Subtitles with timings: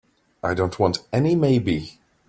[0.41, 1.99] I don't want any maybe.